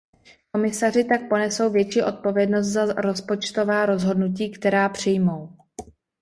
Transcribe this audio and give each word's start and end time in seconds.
Komisaři 0.51 1.03
tak 1.03 1.29
ponesou 1.29 1.69
větší 1.69 2.01
odpovědnost 2.01 2.65
za 2.67 2.85
rozpočtová 2.93 3.85
rozhodnutí, 3.85 4.51
která 4.51 4.89
přijmou. 4.89 5.55